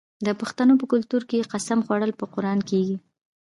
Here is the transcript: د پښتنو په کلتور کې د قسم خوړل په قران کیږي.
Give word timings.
د 0.25 0.27
پښتنو 0.41 0.73
په 0.81 0.85
کلتور 0.91 1.21
کې 1.29 1.37
د 1.39 1.43
قسم 1.53 1.79
خوړل 1.85 2.11
په 2.19 2.25
قران 2.33 2.59
کیږي. 2.69 2.97